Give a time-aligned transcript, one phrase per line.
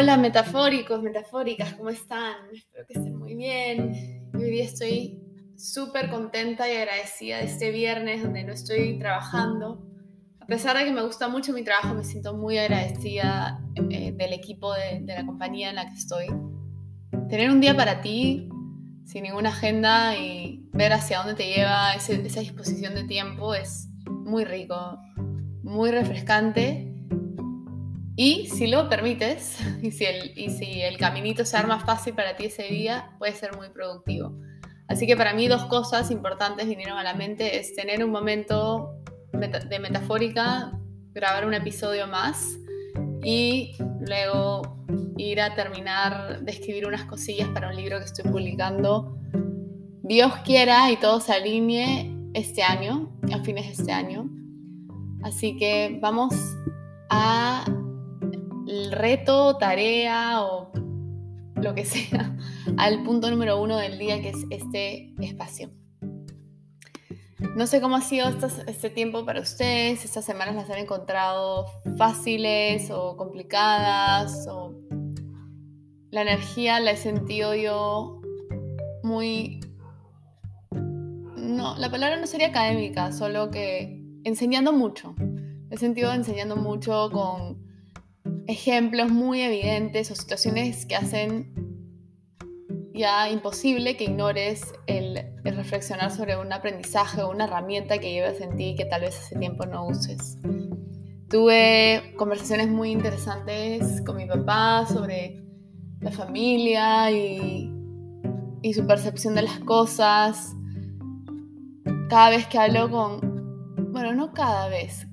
[0.00, 2.36] Hola metafóricos, metafóricas, ¿cómo están?
[2.54, 4.30] Espero que estén muy bien.
[4.32, 5.20] Hoy día estoy
[5.56, 9.84] súper contenta y agradecida de este viernes donde no estoy trabajando.
[10.38, 14.32] A pesar de que me gusta mucho mi trabajo, me siento muy agradecida eh, del
[14.34, 16.26] equipo de, la compañía en la que estoy.
[17.28, 18.48] Tener un día para ti,
[19.04, 24.44] sin ninguna agenda y ver hacia dónde te lleva esa disposición de tiempo es muy
[24.44, 24.96] rico,
[25.64, 26.87] muy refrescante
[28.20, 32.34] y si lo permites, y si, el, y si el caminito se arma fácil para
[32.34, 34.36] ti ese día, puede ser muy productivo.
[34.88, 38.90] Así que para mí dos cosas importantes vinieron a la mente, es tener un momento
[39.32, 40.72] de metafórica,
[41.12, 42.58] grabar un episodio más
[43.22, 44.84] y luego
[45.16, 49.16] ir a terminar de escribir unas cosillas para un libro que estoy publicando.
[50.02, 54.28] Dios quiera y todo se alinee este año, a fines de este año.
[55.22, 56.34] Así que vamos
[57.10, 57.64] a
[58.90, 60.70] reto, tarea o
[61.54, 62.36] lo que sea
[62.76, 65.70] al punto número uno del día, que es este espacio.
[67.56, 68.28] No sé cómo ha sido
[68.66, 74.74] este tiempo para ustedes, estas semanas las han encontrado fáciles o complicadas, o
[76.10, 78.20] la energía la he sentido yo
[79.02, 79.60] muy...
[80.70, 85.14] No, la palabra no sería académica, solo que enseñando mucho.
[85.70, 87.67] he sentido enseñando mucho con
[88.48, 91.52] ejemplos muy evidentes o situaciones que hacen
[92.94, 98.56] ya imposible que ignores el, reflexionar sobre un aprendizaje o una herramienta que llevas en
[98.56, 100.38] ti que tal vez hace tiempo no uses.
[101.28, 105.44] Tuve conversaciones muy interesantes con mi papá sobre
[106.00, 107.70] la familia y,
[108.62, 110.54] y su percepción de las cosas.
[112.08, 115.06] Cada vez que hablo con, bueno, no cada vez,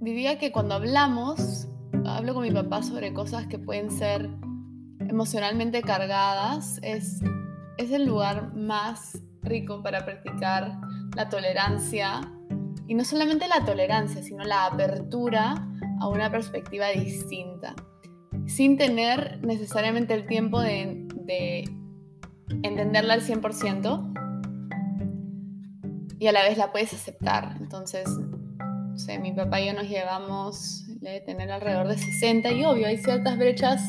[0.00, 1.68] diría que cuando hablamos
[2.06, 4.30] hablo con mi papá sobre cosas que pueden ser
[5.00, 7.20] emocionalmente cargadas, es,
[7.76, 10.78] es el lugar más rico para practicar
[11.16, 12.20] la tolerancia.
[12.86, 15.54] Y no solamente la tolerancia, sino la apertura
[16.00, 17.74] a una perspectiva distinta,
[18.46, 21.64] sin tener necesariamente el tiempo de, de
[22.62, 24.14] entenderla al 100%
[26.18, 27.56] y a la vez la puedes aceptar.
[27.58, 32.64] Entonces, no sé, mi papá y yo nos llevamos de tener alrededor de 60 y
[32.64, 33.82] obvio, hay ciertas brechas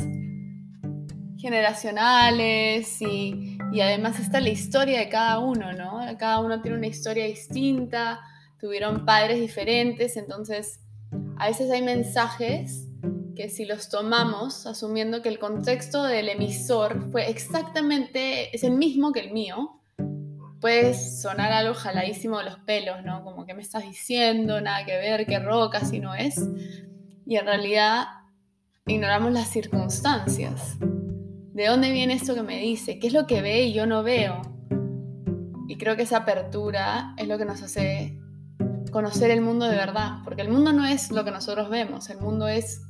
[1.37, 6.01] generacionales y, y, además está la historia de cada uno, ¿no?
[6.17, 8.19] Cada uno tiene una historia distinta,
[8.59, 10.81] tuvieron padres diferentes, entonces
[11.37, 12.87] a veces hay mensajes
[13.35, 19.11] que si los tomamos asumiendo que el contexto del emisor fue exactamente, es el mismo
[19.11, 19.81] que el mío,
[20.59, 23.23] puede sonar algo jaladísimo de los pelos, ¿no?
[23.23, 26.41] Como que me estás diciendo, nada que ver, qué roca, si no es
[27.25, 28.05] y en realidad
[28.85, 30.77] ignoramos las circunstancias.
[30.79, 32.99] ¿De dónde viene esto que me dice?
[32.99, 34.41] ¿Qué es lo que ve y yo no veo?
[35.67, 38.19] Y creo que esa apertura es lo que nos hace
[38.91, 42.19] conocer el mundo de verdad, porque el mundo no es lo que nosotros vemos, el
[42.19, 42.81] mundo es,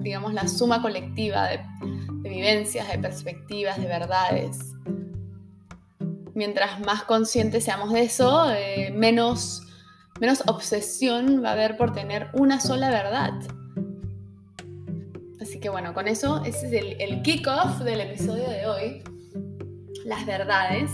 [0.00, 1.60] digamos, la suma colectiva de,
[2.22, 4.58] vivencias, de perspectivas, de verdades.
[6.34, 9.62] Mientras más conscientes seamos de eso, eh, menos
[10.22, 13.32] menos obsesión va a haber por tener una sola verdad.
[15.40, 19.02] Así que bueno, con eso, ese es el, el kickoff del episodio de hoy.
[20.04, 20.92] Las verdades.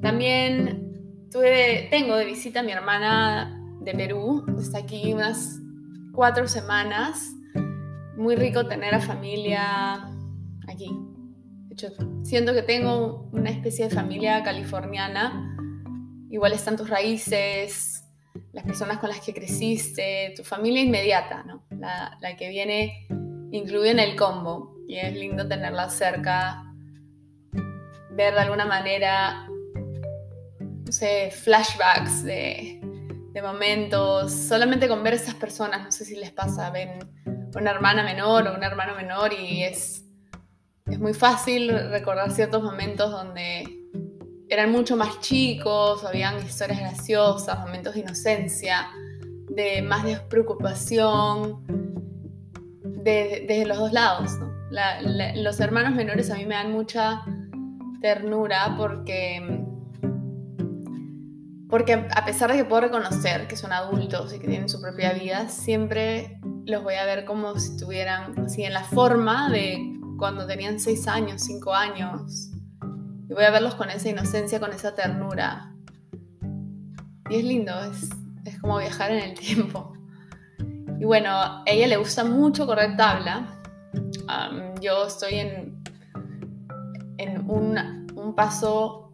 [0.00, 4.46] También tuve, tengo de visita a mi hermana de Perú.
[4.58, 5.60] Está aquí unas
[6.14, 7.34] cuatro semanas.
[8.16, 10.10] Muy rico tener a familia
[10.66, 10.88] aquí.
[11.68, 11.88] De hecho,
[12.22, 15.52] siento que tengo una especie de familia californiana
[16.30, 17.95] igual están tus raíces,
[18.56, 21.66] las personas con las que creciste, tu familia inmediata, ¿no?
[21.78, 23.06] la, que viene
[23.52, 24.74] incluida en el combo.
[24.88, 26.64] Y es lindo tenerla cerca,
[28.12, 29.46] ver de alguna manera,
[30.58, 32.80] no sé, flashbacks de,
[33.34, 36.98] de momentos, solamente con ver esas personas, no sé si les pasa, ven
[37.54, 40.02] una hermana menor o un hermano menor y es,
[40.86, 43.75] es muy fácil recordar ciertos momentos donde
[44.56, 48.88] eran mucho más chicos, habían historias graciosas, momentos de inocencia,
[49.50, 51.62] de más despreocupación,
[52.82, 54.32] desde los dos lados.
[55.34, 57.22] los hermanos menores a mí me dan mucha
[58.00, 59.62] ternura porque,
[61.68, 65.12] porque a pesar de que puedo reconocer que son adultos y que tienen su propia
[65.12, 70.46] vida, siempre los voy a ver como si estuvieran así en la forma de cuando
[70.46, 72.52] tenían 6 años, 5 años,
[73.28, 75.74] y voy a verlos con esa inocencia, con esa ternura.
[77.28, 78.08] Y es lindo, es,
[78.44, 79.92] es como viajar en el tiempo.
[80.98, 83.60] Y bueno, a ella le gusta mucho correr tabla.
[84.80, 85.82] yo estoy en,
[87.18, 89.12] en un, un paso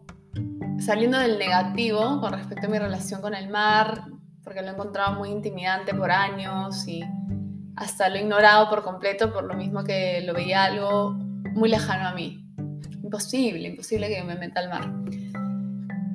[0.79, 4.05] saliendo del negativo con respecto a mi relación con el mar,
[4.43, 7.03] porque lo he encontrado muy intimidante por años y
[7.75, 11.11] hasta lo he ignorado por completo por lo mismo que lo veía algo
[11.53, 12.42] muy lejano a mí.
[13.13, 14.91] Imposible, imposible que me meta al mar.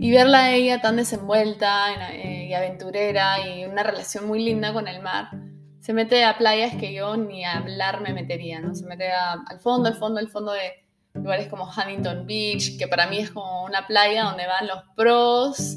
[0.01, 4.89] Y verla a ella tan desenvuelta eh, y aventurera y una relación muy linda con
[4.89, 5.29] el mar,
[5.79, 8.75] se mete a playas que yo ni a hablar me metería, ¿no?
[8.75, 10.73] Se mete al fondo, al fondo, al fondo de
[11.15, 15.77] lugares como Huntington Beach, que para mí es como una playa donde van los pros,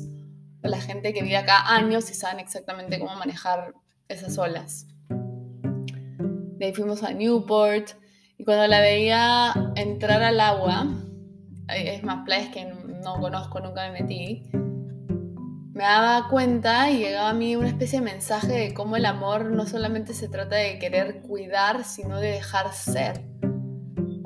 [0.64, 3.76] la gente que vive acá años y saben exactamente cómo manejar
[4.08, 4.88] esas olas.
[5.08, 7.92] De ahí fuimos a Newport
[8.40, 10.88] y cuando la veía entrar al agua,
[11.76, 14.44] es más playas que no conozco, nunca me metí,
[15.74, 19.52] me daba cuenta y llegaba a mí una especie de mensaje de cómo el amor
[19.52, 23.26] no solamente se trata de querer cuidar, sino de dejar ser.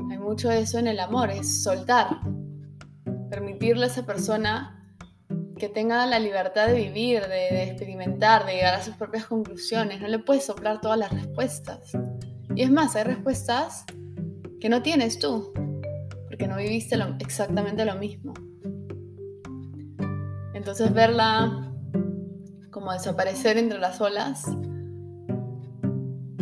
[0.10, 2.20] Hay mucho de eso en el amor, es soltar,
[3.30, 4.84] permitirle a esa persona
[5.58, 10.02] que tenga la libertad de vivir, de, de, experimentar, de llegar a sus propias conclusiones.
[10.02, 11.92] No le puedes soplar todas las respuestas.
[12.56, 13.86] Y es más, hay respuestas
[14.60, 15.54] que no tienes tú,
[16.36, 18.34] porque no viviste exactamente lo mismo.
[20.54, 21.72] Entonces verla
[22.72, 24.44] como desaparecer entre las olas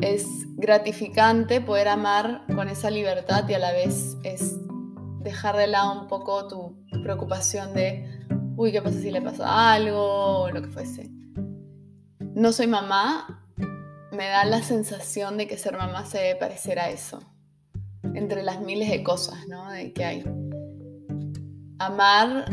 [0.01, 0.25] es
[0.55, 4.57] gratificante poder amar con esa libertad y a la vez es
[5.19, 8.25] dejar de lado un poco tu preocupación de,
[8.55, 10.39] uy, ¿qué pasa si le pasa algo?
[10.39, 11.11] o lo que fuese.
[12.19, 13.45] No soy mamá,
[14.11, 17.19] me da la sensación de que ser mamá se debe parecer a eso,
[18.03, 19.71] entre las miles de cosas ¿no?
[19.71, 20.23] de que hay.
[21.79, 22.45] Amar,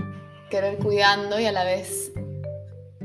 [0.50, 2.12] querer cuidando y a la vez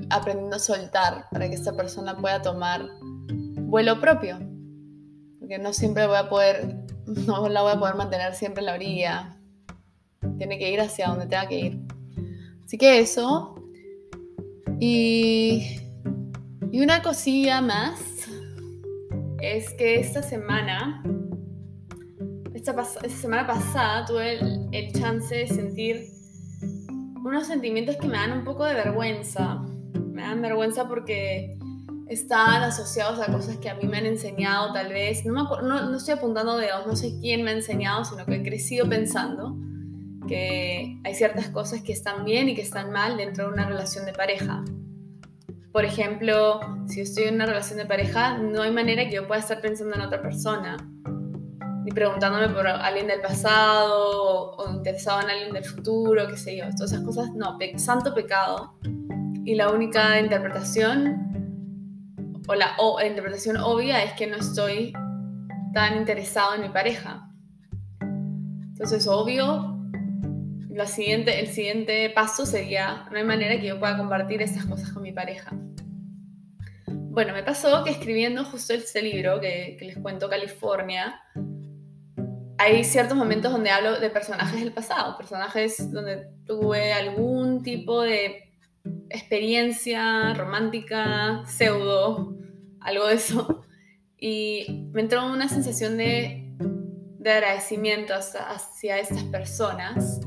[0.09, 4.39] aprendiendo a soltar para que esta persona pueda tomar vuelo propio.
[5.39, 6.75] Porque no siempre voy a poder,
[7.05, 9.37] no la voy a poder mantener siempre en la orilla.
[10.37, 11.79] Tiene que ir hacia donde tenga que ir.
[12.65, 13.55] Así que eso.
[14.79, 15.79] Y,
[16.71, 17.99] y una cosilla más
[19.39, 21.03] es que esta semana,
[22.71, 24.39] esta, semana pasada, tuve
[24.71, 26.09] el, chance de sentir
[27.23, 29.61] unos sentimientos que me dan un poco de vergüenza.
[29.93, 31.59] Me dan vergüenza porque
[32.07, 35.25] están asociados a cosas que a mí me han enseñado tal vez.
[35.25, 38.43] No, no, no estoy apuntando dedos, no sé quién me ha enseñado, sino que he
[38.43, 39.55] crecido pensando
[40.27, 44.05] que hay ciertas cosas que están bien y que están mal dentro de una relación
[44.05, 44.63] de pareja.
[45.71, 49.41] Por ejemplo, si estoy en una relación de pareja, no hay manera que yo pueda
[49.41, 50.77] estar pensando en otra persona,
[51.85, 56.65] ni preguntándome por alguien del pasado o, interesado en alguien del futuro, qué sé yo.
[56.75, 58.79] Todas esas cosas, no, santo pecado.
[59.45, 64.93] Y la única interpretación, o la, o interpretación obvia, es que no estoy
[65.73, 67.29] tan interesado en mi pareja.
[68.01, 69.77] Entonces, obvio,
[70.71, 74.89] la siguiente, el siguiente paso sería, no hay manera que yo pueda compartir esas cosas
[74.89, 75.51] con mi pareja.
[76.87, 81.21] Bueno, me pasó que escribiendo justo este libro que, les cuento, California,
[82.57, 88.53] hay ciertos momentos donde hablo de personajes del pasado, personajes donde tuve algún tipo de
[89.09, 92.35] experiencia romántica, pseudo,
[92.79, 93.65] algo de eso.
[94.17, 96.55] Y me entró una sensación de,
[97.19, 100.21] de agradecimiento hacia estas personas.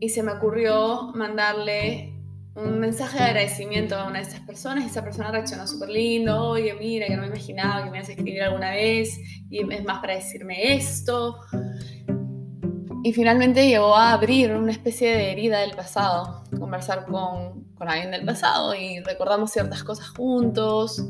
[0.00, 2.19] Y se me ocurrió mandarle
[2.54, 6.48] un mensaje de agradecimiento a una de estas personas y esa persona reaccionó súper lindo,
[6.48, 9.84] oye, mira, que no me imaginaba que me ibas a escribir alguna vez y es
[9.84, 11.38] más para decirme esto.
[13.02, 18.10] Y finalmente llegó a abrir una especie de herida del pasado, conversar con, con alguien
[18.10, 21.02] del pasado y recordamos ciertas cosas juntos.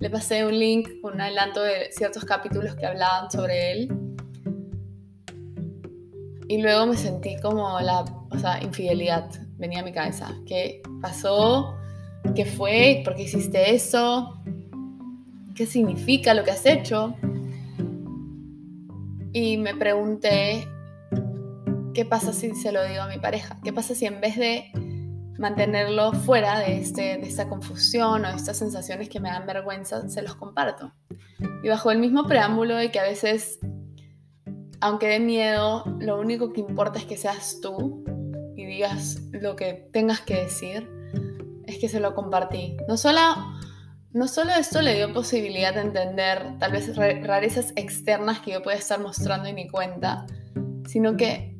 [0.00, 3.88] Le pasé un link con un adelanto de ciertos capítulos que hablaban sobre él.
[6.48, 10.34] Y luego me sentí como la o sea, infidelidad venía a mi cabeza.
[10.46, 11.76] ¿Qué pasó?
[12.34, 13.02] ¿Qué fue?
[13.04, 14.40] ¿Por qué hiciste eso?
[15.54, 17.14] ¿Qué significa lo que has hecho?
[19.32, 20.66] Y me pregunté,
[21.94, 23.58] ¿qué pasa si se lo digo a mi pareja?
[23.62, 24.70] ¿Qué pasa si en vez de
[25.38, 30.08] mantenerlo fuera de, este, de esta confusión o de estas sensaciones que me dan vergüenza,
[30.08, 30.92] se los comparto?
[31.62, 33.58] Y bajo el mismo preámbulo de que a veces,
[34.80, 38.04] aunque dé miedo, lo único que importa es que seas tú
[38.68, 40.88] digas lo que tengas que decir,
[41.66, 42.76] es que se lo compartí.
[42.86, 43.20] No solo,
[44.12, 48.76] no solo esto le dio posibilidad de entender tal vez rarezas externas que yo pueda
[48.76, 50.26] estar mostrando en mi cuenta,
[50.86, 51.56] sino que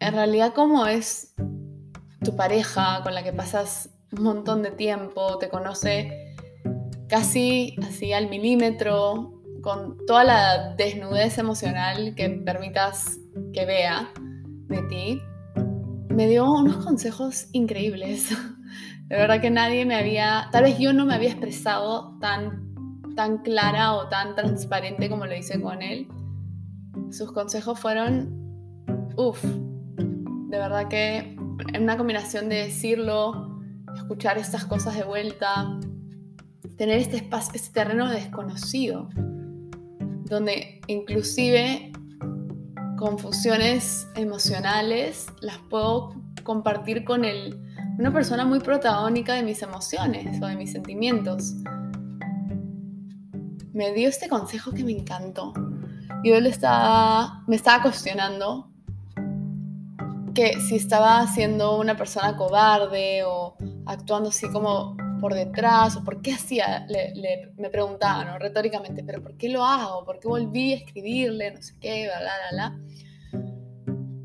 [0.00, 1.34] en realidad como es
[2.22, 6.34] tu pareja con la que pasas un montón de tiempo, te conoce
[7.08, 13.18] casi así al milímetro, con toda la desnudez emocional que permitas
[13.52, 14.10] que vea
[14.68, 15.22] de ti,
[16.14, 18.30] me dio unos consejos increíbles.
[19.08, 22.74] De verdad que nadie me había, tal vez yo no me había expresado tan,
[23.14, 26.08] tan clara o tan transparente como lo hice con él.
[27.10, 28.32] Sus consejos fueron,
[29.16, 31.36] uff, de verdad que
[31.74, 33.60] en una combinación de decirlo,
[33.94, 35.78] escuchar estas cosas de vuelta,
[36.78, 39.10] tener este espacio, este terreno desconocido,
[40.24, 41.92] donde inclusive
[43.04, 47.60] confusiones emocionales las puedo compartir con el,
[47.98, 51.52] una persona muy protagónica de mis emociones o de mis sentimientos.
[53.74, 55.52] Me dio este consejo que me encantó.
[56.24, 58.70] Yo le estaba, me estaba cuestionando
[60.34, 66.20] que si estaba siendo una persona cobarde o actuando así como por detrás o por
[66.20, 68.38] qué hacía, le, me preguntaba, ¿no?
[68.38, 70.04] Retóricamente, pero ¿por qué lo hago?
[70.04, 71.50] ¿Por qué volví a escribirle?
[71.50, 72.76] No sé qué, bla, bla,
[73.32, 73.42] bla.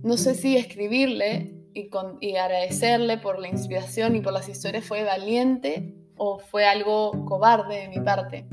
[0.04, 4.84] No sé si escribirle y, con, y agradecerle por la inspiración y por las historias
[4.84, 8.46] fue valiente o fue algo cobarde de mi parte.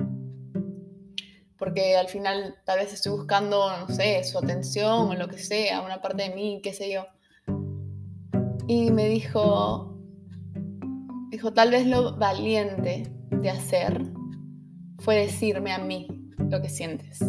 [1.58, 5.80] Porque al final tal vez estoy buscando, no sé, su atención o lo que sea,
[5.80, 7.06] una parte de mí, qué sé yo.
[8.68, 9.95] Y me dijo,
[11.36, 14.10] Dijo, tal vez lo valiente de hacer
[15.00, 17.22] fue decirme a mí lo que sientes.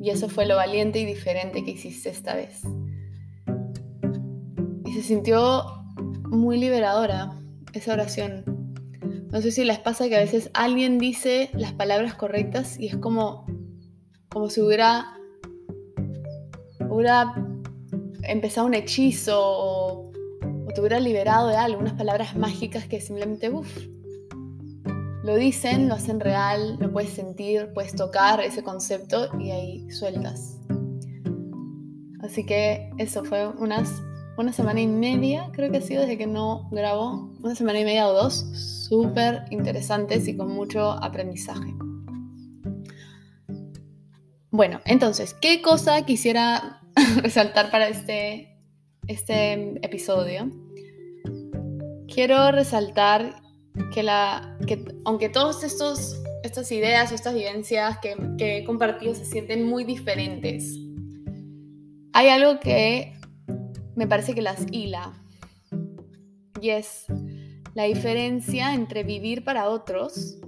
[0.00, 2.62] Y eso fue lo valiente y diferente que hiciste esta vez.
[4.86, 5.64] Y se sintió
[6.28, 7.32] muy liberadora
[7.72, 8.44] esa oración.
[9.32, 12.96] No sé si les pasa que a veces alguien dice las palabras correctas y es
[12.98, 13.46] como,
[14.28, 15.18] como si hubiera,
[16.88, 17.34] hubiera
[18.22, 20.07] empezado un hechizo o
[20.78, 23.50] te hubiera liberado de algo, unas palabras mágicas que simplemente,
[25.24, 30.60] lo dicen, lo hacen real, lo puedes sentir, puedes tocar ese concepto y ahí sueltas.
[32.22, 33.90] Así que eso fue unas,
[34.36, 37.84] una semana y media, creo que ha sido desde que no grabo, una semana y
[37.84, 38.34] media o dos,
[38.88, 41.74] súper interesantes y con mucho aprendizaje.
[44.52, 46.82] Bueno, entonces, ¿qué cosa quisiera
[47.20, 48.56] resaltar para este,
[49.08, 50.67] este episodio?
[52.18, 53.40] Quiero resaltar
[53.94, 59.24] que, la, que aunque todas estas ideas o estas vivencias que, que he compartido se
[59.24, 60.76] sienten muy diferentes,
[62.12, 63.12] hay algo que
[63.94, 65.12] me parece que las hila
[66.60, 67.04] y es
[67.74, 70.38] la diferencia entre vivir para otros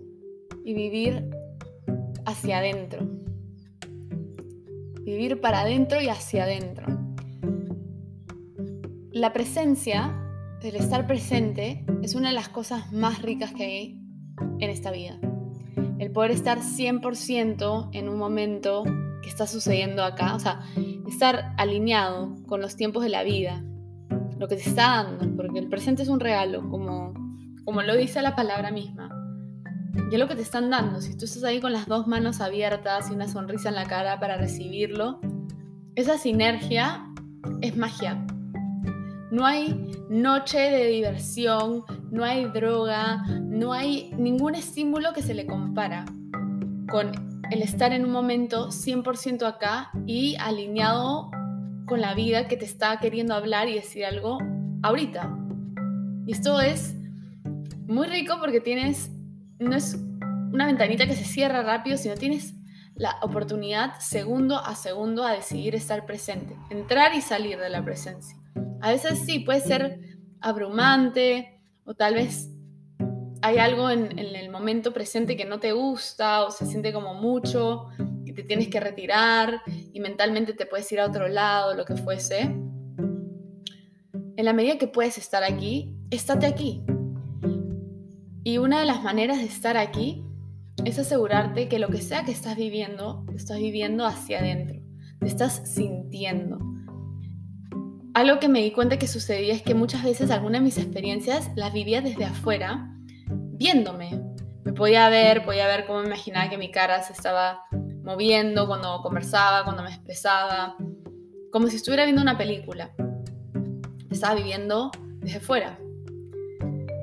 [0.64, 1.30] y vivir
[2.26, 3.08] hacia adentro.
[5.02, 6.88] Vivir para adentro y hacia adentro.
[9.12, 10.19] La presencia
[10.68, 14.00] el estar presente es una de las cosas más ricas que hay
[14.58, 15.18] en esta vida.
[15.98, 18.84] El poder estar 100% en un momento
[19.22, 20.60] que está sucediendo acá, o sea,
[21.08, 23.64] estar alineado con los tiempos de la vida,
[24.38, 27.14] lo que te está dando, porque el presente es un regalo, como,
[27.64, 29.16] como lo dice la palabra misma.
[30.10, 31.00] Y es lo que te están dando.
[31.00, 34.20] Si tú estás ahí con las dos manos abiertas y una sonrisa en la cara
[34.20, 35.20] para recibirlo,
[35.94, 37.06] esa sinergia
[37.60, 38.24] es magia.
[39.30, 39.74] No hay
[40.08, 46.04] noche de diversión, no hay droga, no hay ningún estímulo que se le compara
[46.90, 47.12] con
[47.50, 51.30] el estar en un momento 100% acá y alineado
[51.86, 54.38] con la vida que te está queriendo hablar y decir algo
[54.82, 55.36] ahorita.
[56.26, 56.94] Y esto es
[57.86, 59.10] muy rico porque tienes,
[59.58, 59.94] no es
[60.52, 62.54] una ventanita que se cierra rápido, sino tienes
[62.94, 68.39] la oportunidad segundo a segundo a decidir estar presente, entrar y salir de la presencia.
[68.80, 70.00] A veces sí, puede ser
[70.40, 72.50] abrumante o tal vez
[73.42, 77.88] hay algo en, el momento presente que no te gusta o se siente como mucho
[78.24, 81.96] y te tienes que retirar y mentalmente te puedes ir a otro lado, lo que
[81.96, 82.42] fuese.
[84.36, 86.82] En la medida que puedes estar aquí, estate aquí.
[88.44, 90.24] Y una de las maneras de estar aquí
[90.84, 94.80] es asegurarte que lo que sea que estás viviendo, lo estás viviendo hacia adentro,
[95.18, 96.69] te estás sintiendo
[98.14, 101.50] algo que me di cuenta que sucedía es que muchas veces algunas de mis experiencias
[101.54, 102.90] las vivía desde afuera,
[103.28, 104.20] viéndome.
[104.64, 107.62] Me podía ver, podía ver cómo me imaginaba que mi cara se estaba
[108.02, 110.76] moviendo cuando conversaba, cuando me expresaba,
[111.52, 112.90] como si estuviera viendo una película.
[114.10, 114.90] Estaba viviendo
[115.20, 115.78] desde fuera.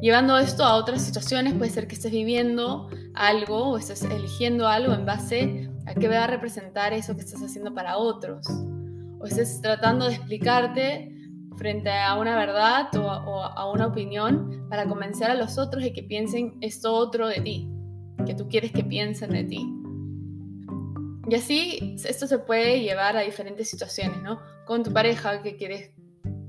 [0.02, 4.94] Llevando esto a otras situaciones, puede ser que estés viviendo algo o estés eligiendo algo
[4.94, 8.46] en base a qué va a representar eso que estás haciendo para otros
[9.20, 11.14] o estés tratando de explicarte
[11.58, 16.04] frente a una verdad o a, una opinión para convencer a los otros de que
[16.04, 17.70] piensen esto otro de ti,
[18.26, 19.74] que tú quieres que piensen de ti.
[21.30, 24.40] Y así esto se puede llevar a diferentes situaciones, ¿no?
[24.66, 25.92] Con tu pareja que quieres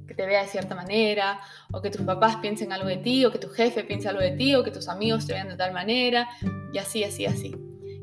[0.07, 1.41] que te vea de cierta manera,
[1.73, 4.33] o que tus papás piensen algo de ti, o que tu jefe piense algo de
[4.33, 6.29] ti, o que tus amigos te vean de tal manera,
[6.73, 7.55] y así, así, así.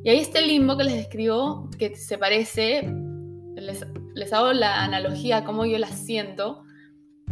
[0.03, 2.88] Y ahí está el limbo que les describo, que se parece,
[3.56, 6.64] les, hago la analogía a cómo yo la siento,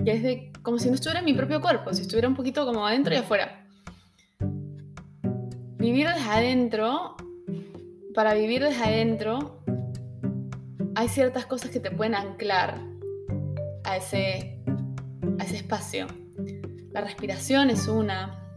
[0.03, 2.65] que es de, como si no estuviera en mi propio cuerpo, si estuviera un poquito
[2.65, 3.67] como adentro y afuera.
[5.77, 7.15] Vivir desde adentro,
[8.13, 9.63] para vivir desde adentro,
[10.95, 12.79] hay ciertas cosas que te pueden anclar
[13.83, 14.63] a ese,
[15.39, 16.07] a ese espacio.
[16.91, 18.55] La respiración es una,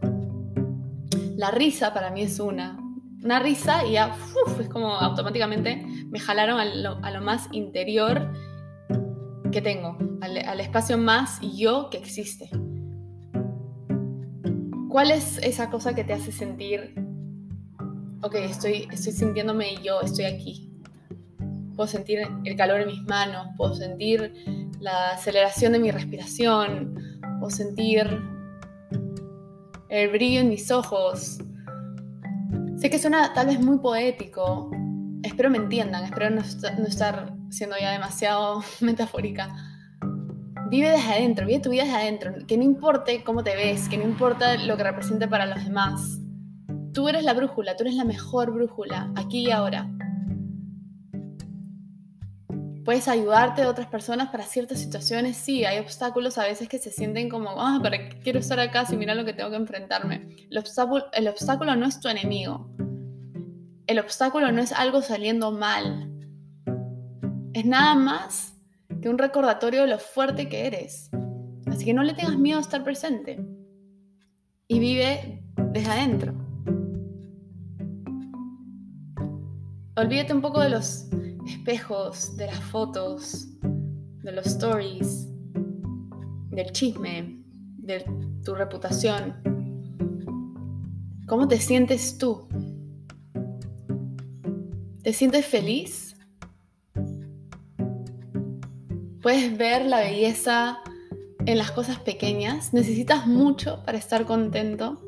[1.35, 2.86] la risa para mí es una.
[3.23, 4.15] Una risa y ya
[4.59, 8.31] es como automáticamente me jalaron a lo, más interior
[9.51, 12.49] que tengo, al, espacio más yo que existe.
[14.89, 16.93] ¿Cuál es esa cosa que te hace sentir,
[18.21, 20.71] ok, estoy, estoy sintiéndome yo, estoy aquí?
[21.75, 24.33] Puedo sentir el calor en mis manos, puedo sentir
[24.79, 28.07] la aceleración de mi respiración, puedo sentir
[29.89, 31.39] el brillo en mis ojos.
[32.77, 34.69] Sé que suena tal vez muy poético,
[35.23, 39.49] espero me entiendan, espero no, estar siendo ya demasiado metafórica.
[40.69, 43.97] Vive desde adentro, vive tu vida desde adentro, que no importe cómo te ves, que
[43.97, 46.19] no importa lo que represente para los demás.
[46.93, 49.89] Tú eres la brújula, tú eres la mejor brújula, aquí y ahora.
[52.87, 56.89] Puedes ayudarte a otras personas para ciertas situaciones, sí, hay obstáculos a veces que se
[56.89, 60.29] sienten como, ah, ¿para qué quiero estar acá si mira lo que tengo que enfrentarme?
[60.49, 62.69] El obstáculo, el obstáculo no es tu enemigo.
[63.87, 66.09] El obstáculo no es algo saliendo mal.
[67.51, 68.53] Es nada más
[69.01, 71.09] que un recordatorio de lo fuerte que eres.
[71.65, 73.45] Así que no le tengas miedo a estar presente.
[74.69, 76.33] Y vive desde adentro.
[79.97, 81.09] Olvídate un poco de los
[81.47, 85.27] espejos, de las fotos, de los stories,
[86.49, 87.43] del chisme,
[87.77, 88.05] de
[88.43, 89.35] tu reputación.
[91.27, 92.47] ¿Cómo te sientes tú?
[95.03, 96.17] ¿Te sientes feliz?
[99.21, 100.79] ¿Puedes ver la belleza
[101.45, 102.73] en las cosas pequeñas?
[102.73, 105.01] ¿Necesitas mucho para estar contento?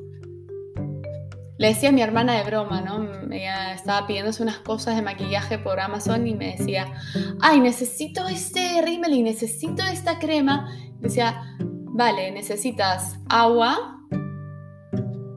[1.60, 3.06] Le decía a mi hermana de broma, ¿no?
[3.30, 6.94] Ella estaba pidiéndose unas cosas de maquillaje por Amazon y me decía,
[7.42, 10.74] ay, necesito este rímel y necesito esta crema.
[11.02, 14.00] Decía, vale, necesitas agua,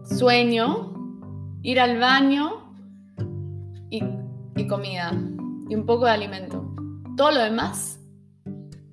[0.04, 0.92] sueño,
[1.62, 2.72] ir al baño
[3.90, 4.00] y,
[4.68, 5.10] comida
[5.68, 6.72] y un poco de alimento.
[7.16, 7.98] Todo lo demás,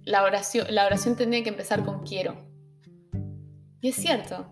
[0.04, 2.50] la oración, la oración tendría que empezar con quiero.
[3.82, 4.52] Y es cierto,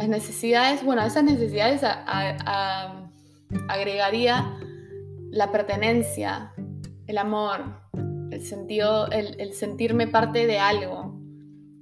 [0.00, 1.82] las necesidades, bueno, esas necesidades
[3.68, 4.58] agregaría
[5.30, 6.54] la pertenencia,
[7.06, 7.82] el amor,
[8.30, 11.20] el sentido, el, sentirme parte de algo.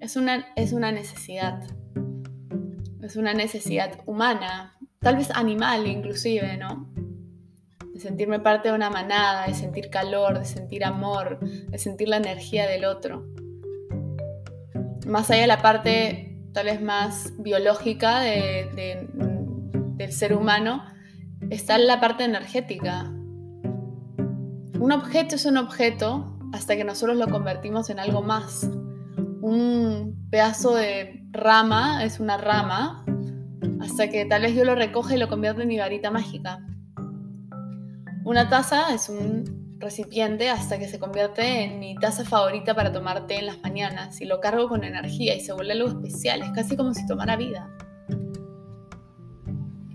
[0.01, 1.63] Es una, es una necesidad.
[3.01, 6.93] Es una necesidad humana, tal vez animal inclusive, ¿no?
[7.95, 12.17] De sentirme parte de una manada, de sentir calor, de sentir amor, de sentir la
[12.17, 13.29] energía del otro.
[15.07, 20.83] Más allá de la parte tal vez más biológica del ser humano,
[21.51, 23.05] está la parte energética.
[24.81, 28.69] Un objeto es un objeto hasta que nosotros lo convertimos en algo más.
[29.41, 33.05] Un pedazo de rama es una rama
[33.81, 36.65] hasta que tal vez yo lo recoge y lo convierto en mi varita mágica.
[38.25, 43.27] Una taza es un recipiente hasta que se convierte en mi taza favorita para tomar
[43.27, 46.51] té en las mañanas y lo cargo con energía y se vuelve algo especial, es
[46.51, 47.69] casi como si tomara vida.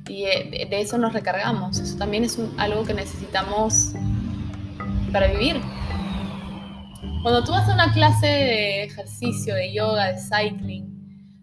[0.08, 3.93] Y eh, de eso nos recargamos, eso también es algo que necesitamos
[5.12, 5.60] para vivir.
[7.22, 10.93] Cuando tú vas a una clase de ejercicio, de yoga, de cycling,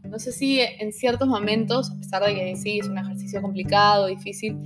[0.05, 4.07] no sé si en ciertos momentos, a pesar de que sí, es un ejercicio complicado,
[4.07, 4.57] difícil,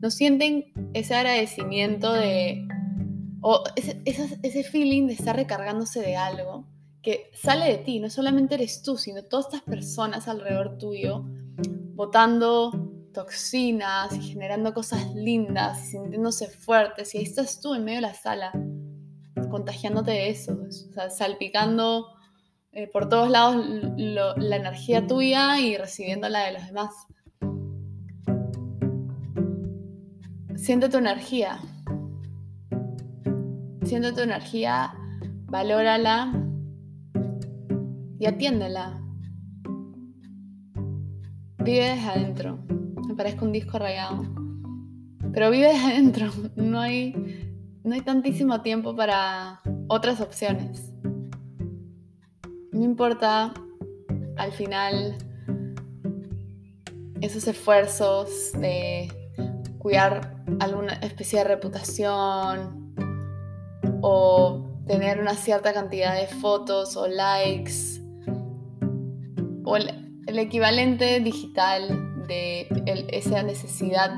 [0.00, 0.64] no sienten
[0.94, 2.66] ese agradecimiento de
[3.42, 6.66] o ese, ese, feeling de estar recargándose de algo
[7.02, 11.24] que sale de ti, no solamente eres tú, sino todas estas personas alrededor tuyo,
[11.94, 12.72] botando
[13.14, 17.14] toxinas y generando cosas lindas sintiéndose fuertes.
[17.14, 18.52] Y ahí estás tú en medio de la sala,
[19.50, 22.06] contagiándote de eso, sea, salpicando
[22.72, 23.64] eh, por todos lados
[23.96, 26.90] la energía tuya y recibiendo la de los demás.
[30.56, 31.58] Siente tu energía,
[33.90, 34.94] Siente tu energía,
[35.46, 36.32] valórala
[38.20, 39.02] y atiéndela.
[41.58, 42.60] Vive desde adentro.
[43.08, 44.22] Me parezco un disco rayado.
[45.32, 47.50] pero vives adentro, no hay,
[47.82, 50.92] no hay tantísimo tiempo para otras opciones.
[52.70, 53.52] No importa
[54.36, 55.16] al final
[57.20, 59.08] esos esfuerzos de
[59.78, 62.79] cuidar alguna especie de reputación
[64.02, 68.00] o tener una cierta cantidad de fotos o likes
[69.64, 72.66] o el, equivalente digital de
[73.12, 74.10] esa necesidad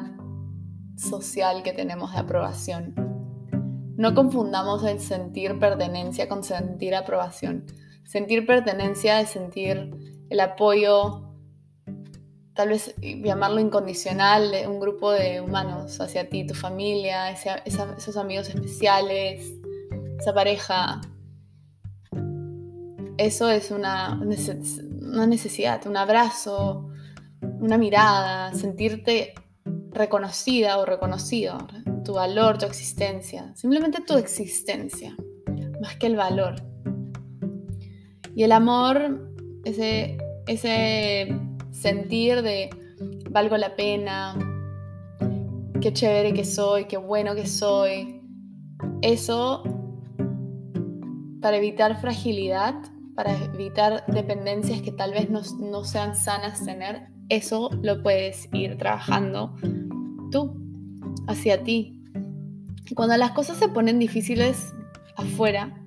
[0.96, 2.94] social que tenemos de aprobación.
[3.96, 7.66] No confundamos el sentir pertenencia con sentir aprobación.
[8.04, 9.90] Sentir pertenencia es sentir
[10.28, 11.34] el apoyo,
[12.54, 18.48] tal vez llamarlo incondicional, de un grupo de humanos hacia ti, tu familia, esos amigos
[18.48, 19.61] especiales,
[20.22, 21.00] esa pareja.
[23.18, 26.88] Eso es una, una necesidad, un abrazo,
[27.58, 29.34] una mirada, sentirte
[29.90, 31.58] reconocida o reconocido,
[32.04, 35.16] tu valor, tu existencia, simplemente tu existencia,
[35.80, 36.54] más que el valor.
[38.36, 39.28] Y el amor,
[39.64, 41.36] ese, ese
[41.72, 42.70] sentir de
[43.28, 44.38] valgo la pena,
[45.80, 48.22] qué chévere que soy, qué bueno que soy,
[49.02, 49.64] eso
[51.42, 52.74] para evitar fragilidad,
[53.14, 58.78] para evitar dependencias que tal vez no, no sean sanas tener, eso lo puedes ir
[58.78, 59.54] trabajando
[60.30, 60.54] tú,
[61.26, 62.00] hacia ti.
[62.94, 64.72] Cuando las cosas se ponen difíciles
[65.16, 65.82] afuera,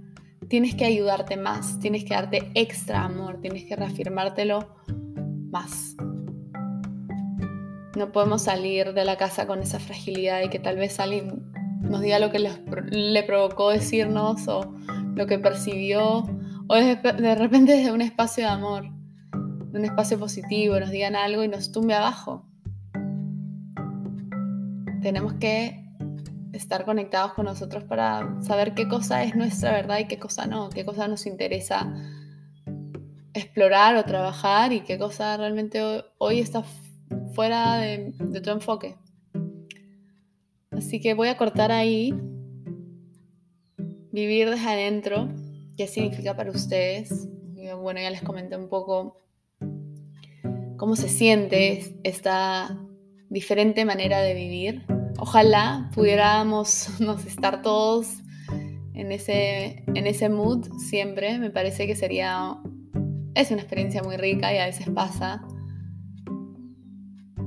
[0.49, 4.75] tienes que ayudarte más, tienes que darte extra amor, tienes que reafirmártelo
[5.51, 5.95] más.
[7.95, 11.49] No podemos salir de la casa con esa fragilidad y que tal vez alguien
[11.81, 14.73] nos diga lo que le provocó decirnos o
[15.15, 16.23] lo que percibió,
[16.67, 18.83] o de repente desde un espacio de amor,
[19.71, 22.45] de un espacio positivo, nos digan algo y nos tumbe abajo
[25.05, 25.85] tenemos que
[26.51, 30.71] estar conectados con nosotros para saber qué cosa es nuestra verdad y qué cosa no,
[30.71, 31.93] qué cosa nos interesa
[33.35, 36.63] explorar o trabajar y qué cosa realmente hoy está
[37.35, 38.95] fuera de, tu enfoque.
[40.71, 42.11] Así que voy a cortar ahí.
[44.15, 45.27] Vivir desde adentro,
[45.75, 47.27] qué significa para ustedes.
[47.81, 49.17] bueno, ya les comenté un poco
[50.77, 52.79] cómo se siente esta
[53.29, 54.85] diferente manera de vivir.
[55.19, 56.87] Ojalá pudiéramos
[57.27, 58.07] estar todos
[58.93, 61.37] en ese, en ese mood siempre.
[61.37, 62.55] Me parece que sería...
[63.33, 65.45] Es una experiencia muy rica y a veces pasa.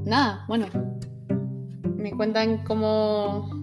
[0.04, 0.66] Nada, bueno.
[1.96, 3.57] Me cuentan cómo,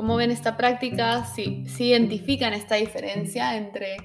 [0.00, 3.98] cómo ven esta práctica, si, identifican esta diferencia entre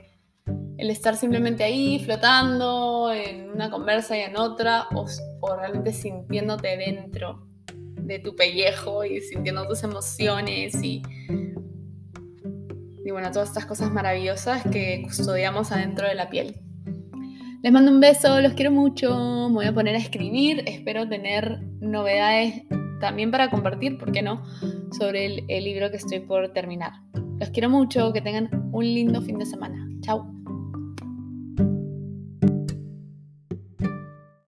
[0.77, 5.05] el estar simplemente ahí flotando en una conversa y en otra o,
[5.39, 7.47] o realmente sintiéndote dentro
[8.01, 11.01] de tu pellejo y sintiendo tus emociones y,
[13.05, 16.59] y bueno, todas estas cosas maravillosas que custodiamos adentro de la piel.
[17.63, 21.61] Les mando un beso, los quiero mucho, me voy a poner a escribir, espero tener
[21.79, 22.63] novedades
[22.99, 24.43] también para compartir, ¿por qué no?,
[24.95, 26.93] sobre el, libro que estoy por terminar.
[27.39, 29.87] Los quiero mucho, que tengan un lindo fin de semana.
[30.01, 30.31] Chao.